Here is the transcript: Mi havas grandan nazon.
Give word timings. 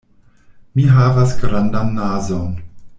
Mi 0.79 0.87
havas 0.95 1.37
grandan 1.45 1.95
nazon. 2.03 2.55